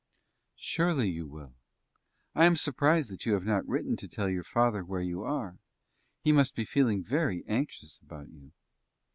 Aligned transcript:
"Surely 0.57 1.07
you 1.11 1.27
will. 1.27 1.53
I 2.33 2.45
am 2.45 2.55
surprised 2.55 3.11
that 3.11 3.27
you 3.27 3.33
have 3.33 3.45
not 3.45 3.67
written 3.67 3.95
to 3.97 4.07
tell 4.07 4.27
your 4.27 4.43
father 4.43 4.83
where 4.83 5.03
you 5.03 5.21
are. 5.21 5.59
He 6.23 6.31
must 6.31 6.55
be 6.55 6.65
feeling 6.65 7.03
very 7.03 7.43
anxious 7.47 7.99
about 8.01 8.29
you." 8.29 8.51